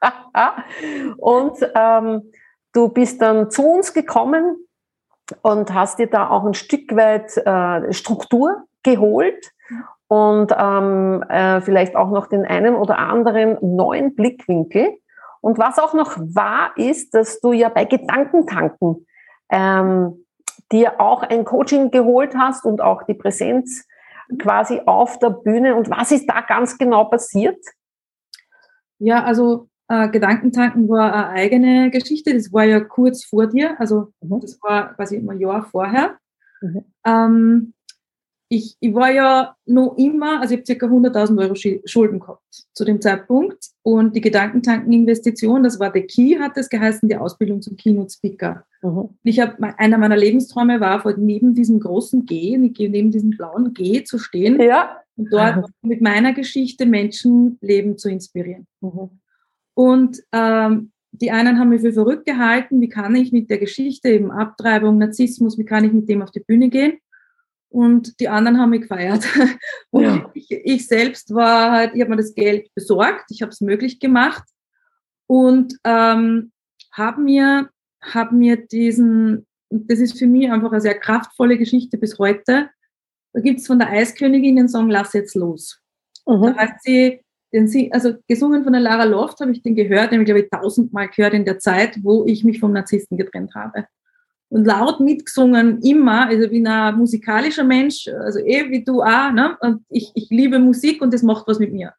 [1.16, 2.32] und ähm,
[2.72, 4.56] du bist dann zu uns gekommen
[5.42, 9.52] und hast dir da auch ein Stück weit äh, Struktur geholt
[10.08, 14.96] und ähm, äh, vielleicht auch noch den einen oder anderen neuen Blickwinkel.
[15.40, 19.06] Und was auch noch wahr ist, dass du ja bei Gedankentanken
[19.50, 20.24] ähm,
[20.72, 23.86] dir auch ein Coaching geholt hast und auch die Präsenz
[24.38, 25.76] quasi auf der Bühne.
[25.76, 27.58] Und was ist da ganz genau passiert?
[28.98, 32.34] Ja, also äh, Gedankentanken war eine eigene Geschichte.
[32.34, 34.40] Das war ja kurz vor dir, also mhm.
[34.40, 36.18] das war quasi ein Jahr vorher.
[36.60, 36.84] Mhm.
[37.06, 37.74] Ähm,
[38.50, 40.86] ich, ich war ja noch immer, also ich habe ca.
[40.86, 43.68] 100.000 Euro Schulden gehabt zu dem Zeitpunkt.
[43.82, 48.64] Und die Gedankentankeninvestition, das war der Key, hat es geheißen, die Ausbildung zum Keynote-Speaker.
[48.82, 49.10] Mhm.
[49.22, 54.18] Ich habe, einer meiner Lebensträume war, neben diesem großen G, neben diesem blauen G zu
[54.18, 54.96] stehen ja.
[55.16, 58.66] und dort mit meiner Geschichte Menschen Leben zu inspirieren.
[58.80, 59.10] Mhm.
[59.78, 64.08] Und ähm, die einen haben mich für verrückt gehalten, wie kann ich mit der Geschichte,
[64.08, 66.98] eben Abtreibung, Narzissmus, wie kann ich mit dem auf die Bühne gehen?
[67.70, 69.24] und die anderen haben mich gefeiert.
[69.90, 70.30] Und ja.
[70.34, 74.00] ich, ich, selbst war halt, ich habe mir das Geld besorgt, ich habe es möglich
[74.00, 74.42] gemacht
[75.26, 76.52] und ähm,
[76.92, 77.68] habe mir,
[78.00, 82.70] hab mir diesen, das ist für mich einfach eine sehr kraftvolle Geschichte bis heute.
[83.34, 85.80] Da gibt es von der Eiskönigin den Song Lass jetzt los.
[86.26, 86.42] Mhm.
[86.42, 87.20] Da heißt sie,
[87.52, 90.40] den also gesungen von der Lara Loft habe ich den gehört, den habe ich glaube
[90.40, 93.86] ich tausendmal gehört in der Zeit, wo ich mich vom Narzissten getrennt habe
[94.50, 96.26] und laut mitgesungen, immer.
[96.26, 99.30] Also bin ein musikalischer Mensch, also eh wie du auch.
[99.32, 99.56] Ne?
[99.60, 101.92] Und ich, ich liebe Musik und das macht was mit mir.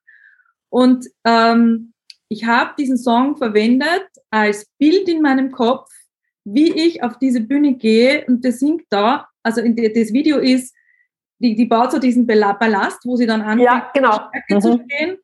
[0.69, 1.93] Und ähm,
[2.27, 5.89] ich habe diesen Song verwendet als Bild in meinem Kopf,
[6.43, 9.27] wie ich auf diese Bühne gehe und der singt da.
[9.43, 10.75] Also in die, das Video ist,
[11.39, 14.29] die, die baut so diesen Ballast, wo sie dann anfängt, ja, genau.
[14.49, 14.61] mhm.
[14.61, 15.17] zu stehen.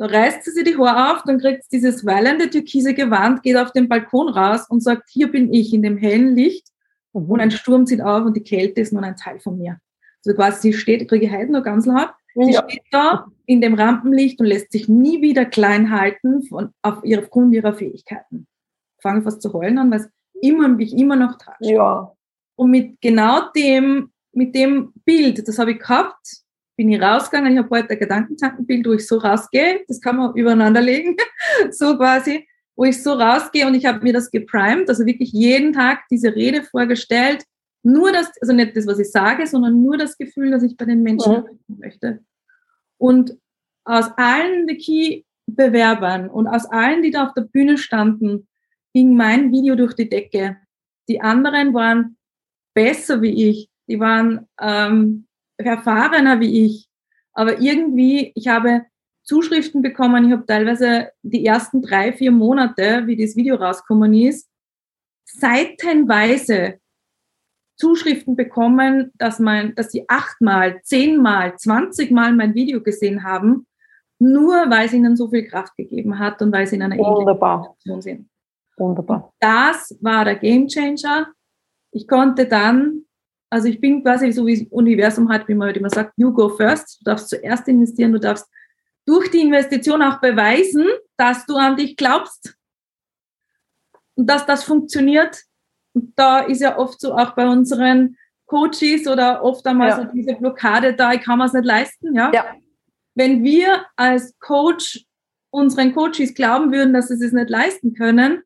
[0.00, 3.58] Da reißt sie sich die Haare auf, dann kriegt sie dieses wallende türkise Gewand, geht
[3.58, 6.68] auf den Balkon raus und sagt, hier bin ich in dem hellen Licht
[7.12, 7.30] mhm.
[7.30, 9.78] und ein Sturm zieht auf und die Kälte ist nun ein Teil von mir.
[10.24, 12.64] Also quasi sie steht, kriege ich heute noch ganz laut, sie ja.
[12.66, 17.20] steht da in dem Rampenlicht und lässt sich nie wieder klein halten von, auf ihre,
[17.20, 18.46] aufgrund ihrer Fähigkeiten.
[18.96, 20.08] Ich fange fast zu heulen an, weil es
[20.40, 21.60] immer, mich immer noch tragt.
[21.60, 22.10] Ja.
[22.56, 26.40] Und mit genau dem, mit dem Bild, das habe ich gehabt,
[26.80, 30.34] bin ich rausgegangen, ich habe heute ein Gedankentankenbild, wo ich so rausgehe, das kann man
[30.34, 31.14] übereinander legen,
[31.70, 35.74] so quasi wo ich so rausgehe und ich habe mir das geprimed, also wirklich jeden
[35.74, 37.44] Tag diese Rede vorgestellt,
[37.82, 40.86] nur das, also nicht das, was ich sage, sondern nur das Gefühl, dass ich bei
[40.86, 41.44] den Menschen ja.
[41.68, 42.20] möchte.
[42.96, 43.36] Und
[43.84, 48.48] aus allen Wiki-Bewerbern und aus allen, die da auf der Bühne standen,
[48.94, 50.56] ging mein Video durch die Decke.
[51.10, 52.16] Die anderen waren
[52.72, 55.26] besser wie ich, die waren ähm,
[55.64, 56.88] erfahrener wie ich,
[57.32, 58.86] aber irgendwie, ich habe
[59.22, 60.26] Zuschriften bekommen.
[60.26, 64.48] Ich habe teilweise die ersten drei, vier Monate, wie das Video rausgekommen ist,
[65.24, 66.80] seitenweise
[67.76, 73.66] Zuschriften bekommen, dass, mein, dass sie achtmal, zehnmal, zwanzigmal mein Video gesehen haben,
[74.18, 77.62] nur weil es ihnen so viel Kraft gegeben hat und weil sie in einer Wunderbar.
[77.62, 78.30] Situation sind.
[78.76, 79.32] Wunderbar.
[79.38, 81.28] Das war der Game Changer.
[81.92, 83.04] Ich konnte dann,
[83.50, 86.32] also ich bin quasi so wie das Universum hat, wie man halt immer sagt, you
[86.32, 87.00] go first.
[87.00, 88.48] Du darfst zuerst investieren, du darfst
[89.04, 90.86] durch die Investition auch beweisen,
[91.16, 92.56] dass du an dich glaubst
[94.14, 95.42] und dass das funktioniert.
[95.92, 99.96] Und da ist ja oft so auch bei unseren Coaches oder oft einmal ja.
[99.96, 102.14] so diese Blockade da, ich kann mir es nicht leisten.
[102.14, 102.30] Ja?
[102.32, 102.54] ja.
[103.14, 105.04] Wenn wir als Coach
[105.52, 108.42] unseren Coaches glauben würden, dass sie es nicht leisten können,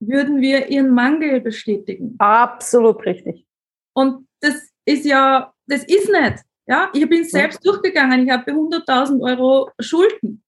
[0.00, 2.16] würden wir ihren Mangel bestätigen.
[2.18, 3.46] Absolut richtig.
[3.94, 6.44] Und das ist ja, das ist nicht.
[6.66, 8.24] Ja, ich bin selbst durchgegangen.
[8.24, 10.42] Ich habe 100.000 Euro Schulden.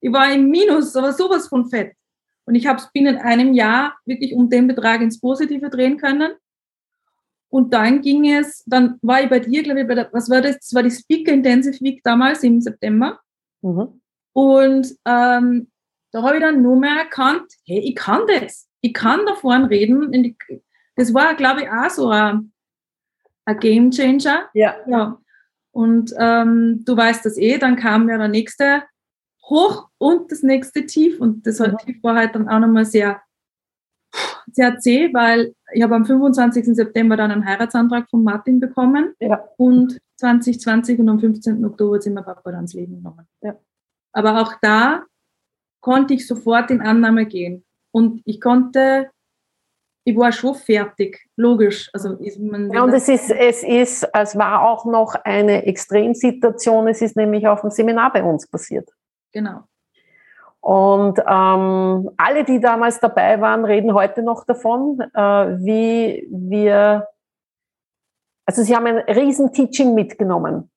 [0.00, 1.94] Ich war im Minus, aber sowas von fett.
[2.44, 6.32] Und ich habe es binnen einem Jahr wirklich um den Betrag ins Positive drehen können.
[7.48, 10.40] Und dann ging es, dann war ich bei dir, glaube ich, bei der, was war
[10.40, 10.58] das?
[10.58, 13.20] Das war die Speaker Intensive Week damals im September.
[13.60, 14.00] Mhm.
[14.32, 15.70] Und ähm,
[16.10, 18.68] da habe ich dann nur mehr erkannt, hey, ich kann das.
[18.80, 20.36] Ich kann da vorne reden.
[20.96, 22.52] Das war, glaube ich, auch so ein,
[23.44, 24.48] ein Game Changer.
[24.54, 24.76] Ja.
[24.86, 25.18] ja.
[25.72, 28.82] Und ähm, du weißt das eh, dann kam ja der nächste
[29.48, 31.20] Hoch und das nächste Tief.
[31.20, 31.76] Und das mhm.
[31.78, 33.22] Tief war halt dann auch nochmal sehr,
[34.52, 36.66] sehr zäh, weil ich habe am 25.
[36.66, 39.14] September dann einen Heiratsantrag von Martin bekommen.
[39.18, 39.48] Ja.
[39.56, 41.64] Und 2020 und am 15.
[41.64, 43.26] Oktober sind wir Papa dann ins Leben genommen.
[43.40, 43.56] Ja.
[44.12, 45.04] Aber auch da
[45.80, 47.64] konnte ich sofort in Annahme gehen.
[47.90, 49.10] Und ich konnte
[50.04, 51.90] ich war schon fertig, logisch.
[51.92, 56.88] Also ist man ja, und es ist, es ist, es war auch noch eine Extremsituation.
[56.88, 58.88] Es ist nämlich auf dem Seminar bei uns passiert.
[59.32, 59.60] Genau.
[60.60, 67.08] Und ähm, alle, die damals dabei waren, reden heute noch davon, äh, wie wir,
[68.46, 70.70] also sie haben ein riesen Teaching mitgenommen.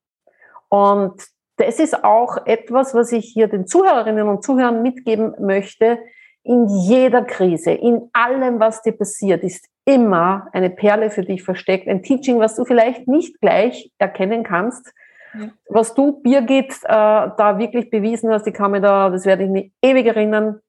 [0.69, 1.23] Und
[1.57, 5.99] das ist auch etwas, was ich hier den Zuhörerinnen und Zuhörern mitgeben möchte
[6.45, 11.87] in jeder Krise, in allem, was dir passiert, ist immer eine Perle für dich versteckt,
[11.87, 14.93] ein Teaching, was du vielleicht nicht gleich erkennen kannst,
[15.33, 15.49] ja.
[15.67, 18.45] was du, Birgit, äh, da wirklich bewiesen hast.
[18.45, 20.59] Ich kann mir da, das werde ich mir ewig erinnern,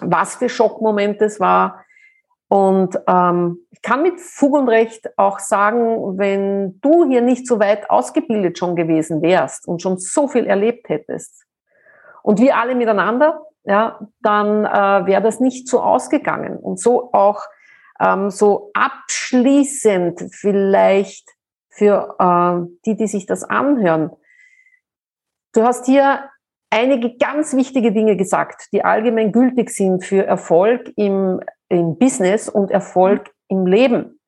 [0.00, 1.84] was für Schockmoment es war.
[2.48, 7.60] Und ähm, ich kann mit Fug und Recht auch sagen, wenn du hier nicht so
[7.60, 11.44] weit ausgebildet schon gewesen wärst und schon so viel erlebt hättest
[12.22, 16.56] und wir alle miteinander, ja, dann äh, wäre das nicht so ausgegangen.
[16.56, 17.42] Und so auch
[18.00, 21.28] ähm, so abschließend vielleicht
[21.70, 24.10] für äh, die, die sich das anhören.
[25.52, 26.30] Du hast hier
[26.70, 32.70] einige ganz wichtige Dinge gesagt, die allgemein gültig sind für Erfolg im, im Business und
[32.70, 34.20] Erfolg im Leben.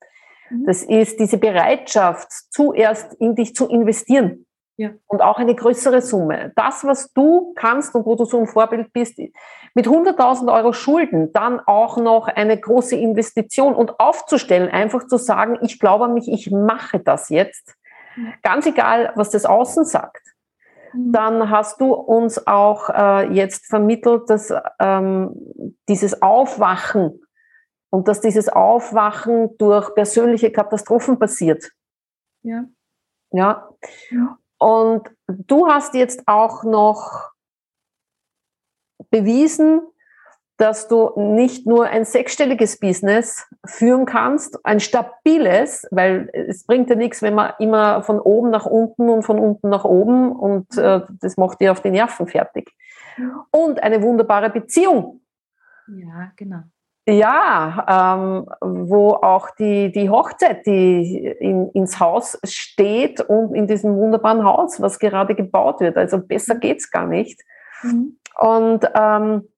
[0.50, 0.64] Mhm.
[0.66, 4.45] Das ist diese Bereitschaft, zuerst in dich zu investieren.
[4.78, 4.90] Ja.
[5.06, 6.52] Und auch eine größere Summe.
[6.54, 9.18] Das, was du kannst und wo du so ein Vorbild bist,
[9.74, 15.58] mit 100.000 Euro Schulden dann auch noch eine große Investition und aufzustellen, einfach zu sagen,
[15.62, 17.74] ich glaube an mich, ich mache das jetzt.
[18.42, 20.22] Ganz egal, was das Außen sagt.
[20.92, 21.12] Mhm.
[21.12, 25.34] Dann hast du uns auch äh, jetzt vermittelt, dass ähm,
[25.88, 27.22] dieses Aufwachen
[27.90, 31.70] und dass dieses Aufwachen durch persönliche Katastrophen passiert.
[32.42, 32.64] Ja.
[33.32, 33.70] Ja.
[34.10, 34.38] ja.
[34.58, 37.30] Und du hast jetzt auch noch
[39.10, 39.82] bewiesen,
[40.56, 46.96] dass du nicht nur ein sechsstelliges Business führen kannst, ein stabiles, weil es bringt ja
[46.96, 51.02] nichts, wenn man immer von oben nach unten und von unten nach oben und äh,
[51.20, 52.72] das macht dir auf die Nerven fertig.
[53.50, 55.20] Und eine wunderbare Beziehung.
[55.88, 56.62] Ja, genau.
[57.08, 63.96] Ja, ähm, wo auch die, die Hochzeit, die in, ins Haus steht und in diesem
[63.96, 65.96] wunderbaren Haus, was gerade gebaut wird.
[65.96, 67.40] Also besser geht's gar nicht.
[67.82, 68.18] Mhm.
[68.40, 69.48] Und, ähm,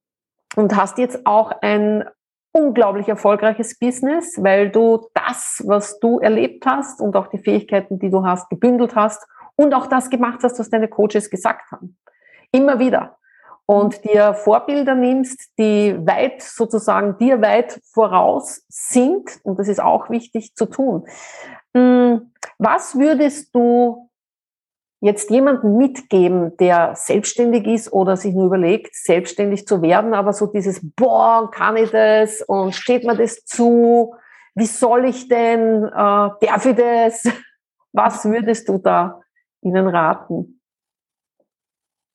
[0.56, 2.04] und hast jetzt auch ein
[2.52, 8.10] unglaublich erfolgreiches Business, weil du das, was du erlebt hast und auch die Fähigkeiten, die
[8.10, 11.96] du hast, gebündelt hast und auch das gemacht hast, was deine Coaches gesagt haben.
[12.52, 13.17] Immer wieder
[13.70, 19.28] und dir Vorbilder nimmst, die weit sozusagen dir weit voraus sind.
[19.42, 21.06] Und das ist auch wichtig zu tun.
[21.76, 24.08] Hm, was würdest du
[25.00, 30.46] jetzt jemandem mitgeben, der selbstständig ist oder sich nur überlegt, selbstständig zu werden, aber so
[30.46, 34.14] dieses, boah, kann ich das und steht mir das zu?
[34.54, 37.28] Wie soll ich denn, äh, darf ich das?
[37.92, 39.20] Was würdest du da
[39.60, 40.57] ihnen raten?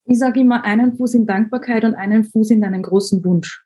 [0.06, 3.66] Ich sage immer einen Fuß in Dankbarkeit und einen Fuß in deinen großen Wunsch,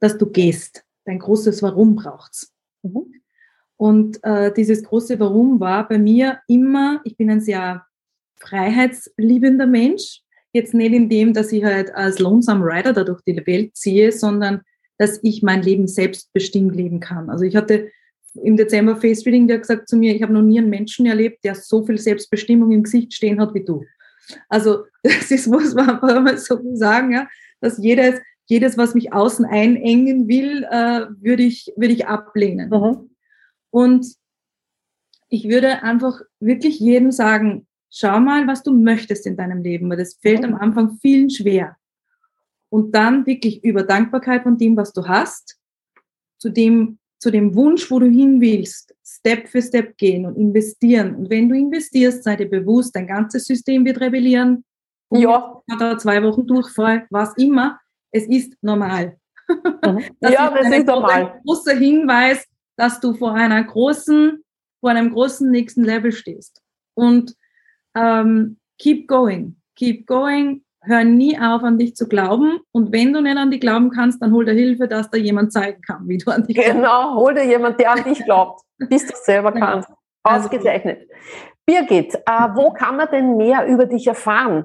[0.00, 0.84] dass du gehst.
[1.04, 2.52] Dein großes Warum braucht's.
[2.82, 3.14] Mhm.
[3.76, 7.84] Und äh, dieses große Warum war bei mir immer, ich bin ein sehr
[8.36, 10.20] freiheitsliebender Mensch.
[10.52, 14.12] Jetzt nicht in dem, dass ich halt als Lonesome Rider da durch die Welt ziehe,
[14.12, 14.60] sondern
[14.98, 17.28] dass ich mein Leben selbstbestimmt leben kann.
[17.30, 17.90] Also ich hatte
[18.34, 21.44] im Dezember Face Reading, der gesagt zu mir, ich habe noch nie einen Menschen erlebt,
[21.44, 23.84] der so viel Selbstbestimmung im Gesicht stehen hat wie du.
[24.48, 27.28] Also das muss man einfach mal so sagen, ja,
[27.60, 32.70] dass jedes, jedes, was mich außen einengen will, äh, würde ich, würde ich ablehnen.
[32.70, 33.10] Mhm.
[33.70, 34.06] Und
[35.28, 39.96] ich würde einfach wirklich jedem sagen, schau mal, was du möchtest in deinem Leben, weil
[39.96, 40.54] das fällt mhm.
[40.54, 41.76] am Anfang vielen schwer.
[42.68, 45.58] Und dann wirklich über Dankbarkeit von dem, was du hast,
[46.38, 51.14] zu dem, zu dem Wunsch, wo du hin willst, Step für Step gehen und investieren.
[51.14, 54.62] Und wenn du investierst, sei dir bewusst, dein ganzes System wird rebellieren.
[55.10, 55.62] Ja.
[55.70, 57.80] Hat er zwei Wochen Durchfall, was immer.
[58.10, 59.16] Es ist normal.
[59.48, 60.04] Mhm.
[60.20, 61.32] Das ja, ist das ist normal.
[61.32, 64.44] Ein großer Hinweis, dass du vor einer großen,
[64.80, 66.60] vor einem großen nächsten Level stehst.
[66.92, 67.34] Und
[67.96, 72.58] ähm, keep going, keep going, hör nie auf, an dich zu glauben.
[72.72, 75.52] Und wenn du nicht an dich glauben kannst, dann hol dir Hilfe, dass da jemand
[75.52, 76.72] zeigen kann, wie du an dich glaubst.
[76.72, 79.88] Genau, hol dir jemand, der an dich glaubt, bis du es selber kannst.
[80.22, 81.08] Ausgezeichnet.
[81.66, 84.64] Birgit, äh, wo kann man denn mehr über dich erfahren?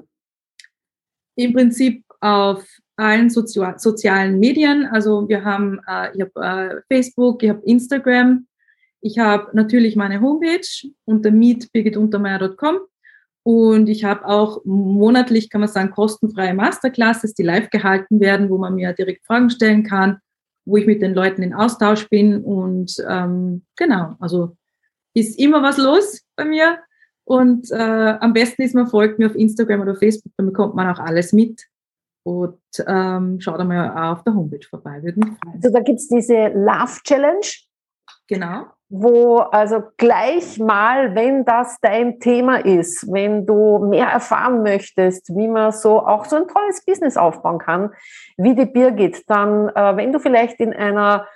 [1.36, 2.64] Im Prinzip auf
[2.96, 4.86] allen Sozi sozialen Medien.
[4.86, 8.46] Also wir haben, äh, ich habe äh, Facebook, ich habe Instagram,
[9.00, 10.60] ich habe natürlich meine Homepage
[11.06, 12.80] unter meetbirgituntermeier.com
[13.42, 18.58] und ich habe auch monatlich, kann man sagen, kostenfreie Masterclasses, die live gehalten werden, wo
[18.58, 20.18] man mir direkt Fragen stellen kann,
[20.66, 22.42] wo ich mit den Leuten in Austausch bin.
[22.44, 24.56] Und ähm, genau, also
[25.14, 26.78] ist immer was los bei mir.
[27.24, 30.94] Und äh, am besten ist, man folgt mir auf Instagram oder Facebook, dann bekommt man
[30.94, 31.62] auch alles mit.
[32.22, 35.54] Und ähm, schaut einmal auf der Homepage vorbei, würde mich freuen.
[35.54, 37.46] Also da gibt es diese Love Challenge.
[38.28, 45.34] Genau wo also gleich mal, wenn das dein Thema ist, wenn du mehr erfahren möchtest,
[45.36, 47.90] wie man so auch so ein tolles Business aufbauen kann,
[48.36, 51.28] wie die Birgit, dann, äh, wenn du vielleicht in einer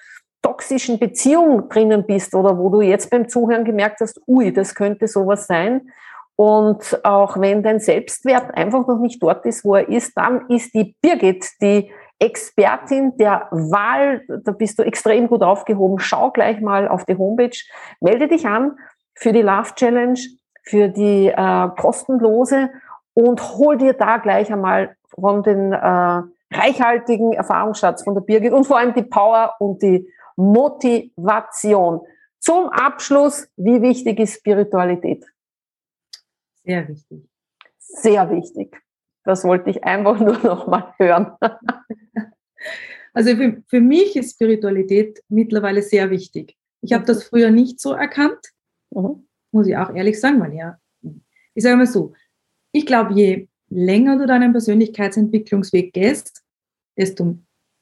[0.43, 5.07] toxischen Beziehung drinnen bist oder wo du jetzt beim Zuhören gemerkt hast, ui, das könnte
[5.07, 5.93] sowas sein.
[6.37, 10.75] Und auch wenn dein Selbstwert einfach noch nicht dort ist, wo er ist, dann ist
[10.75, 14.23] die Birgit die Expertin der Wahl.
[14.45, 15.99] Da bist du extrem gut aufgehoben.
[15.99, 17.57] Schau gleich mal auf die Homepage.
[18.01, 18.79] Melde dich an
[19.15, 20.19] für die Love Challenge,
[20.63, 22.71] für die äh, kostenlose
[23.15, 26.23] und hol dir da gleich einmal von den äh,
[26.53, 32.01] reichhaltigen Erfahrungsschatz von der Birgit und vor allem die Power und die Motivation.
[32.41, 35.25] Zum Abschluss, wie wichtig ist Spiritualität?
[36.65, 37.29] Sehr wichtig.
[37.79, 38.84] Sehr wichtig.
[39.25, 41.33] Das wollte ich einfach nur noch mal hören.
[43.13, 46.57] Also für, für mich ist Spiritualität mittlerweile sehr wichtig.
[46.81, 48.41] Ich habe das früher nicht so erkannt,
[48.91, 49.27] mhm.
[49.53, 50.79] muss ich auch ehrlich sagen, weil ja,
[51.55, 52.13] ich sage mal so,
[52.73, 56.43] ich glaube, je länger du deinen Persönlichkeitsentwicklungsweg gehst,
[56.97, 57.39] desto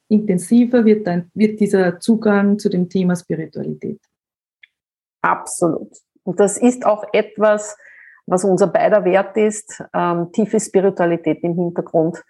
[0.08, 4.00] intensiver wird, dein, wird dieser Zugang zu dem Thema Spiritualität.
[5.22, 5.96] Absolut.
[6.24, 7.76] Und das ist auch etwas,
[8.26, 12.22] was unser beider Wert ist, ähm, tiefe Spiritualität im Hintergrund.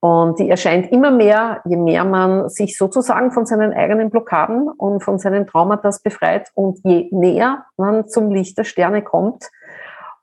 [0.00, 5.02] Und die erscheint immer mehr, je mehr man sich sozusagen von seinen eigenen Blockaden und
[5.02, 9.50] von seinen Traumata befreit und je näher man zum Licht der Sterne kommt.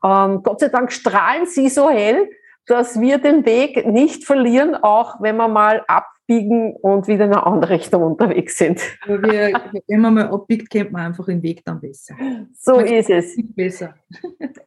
[0.04, 2.30] Ähm, Gott sei Dank strahlen sie so hell,
[2.68, 5.84] dass wir den Weg nicht verlieren, auch wenn wir mal
[6.26, 8.82] abbiegen und wieder in eine andere Richtung unterwegs sind.
[9.06, 12.16] Wir, wenn man mal abbiegt, kennt man einfach den Weg dann besser.
[12.58, 13.38] So man ist es.
[13.56, 13.94] Besser.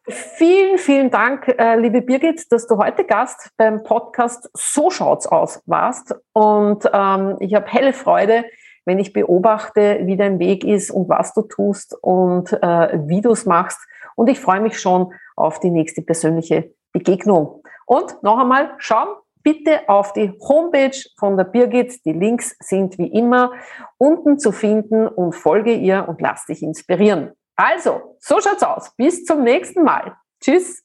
[0.07, 5.61] Vielen, vielen Dank, äh, liebe Birgit, dass du heute Gast beim Podcast So schaut's aus
[5.65, 6.15] warst.
[6.33, 8.45] Und ähm, ich habe helle Freude,
[8.85, 13.31] wenn ich beobachte, wie dein Weg ist und was du tust und äh, wie du
[13.31, 13.79] es machst.
[14.15, 17.63] Und ich freue mich schon auf die nächste persönliche Begegnung.
[17.85, 19.09] Und noch einmal, schauen
[19.43, 22.05] bitte auf die Homepage von der Birgit.
[22.05, 23.53] Die Links sind wie immer
[23.97, 27.33] unten zu finden und folge ihr und lass dich inspirieren.
[27.55, 28.95] Also, so schaut's aus.
[28.95, 30.15] Bis zum nächsten Mal.
[30.41, 30.83] Tschüss.